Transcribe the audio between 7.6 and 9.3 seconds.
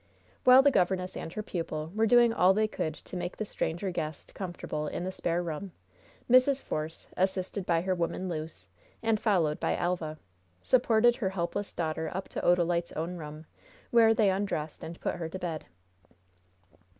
by her woman, Luce, and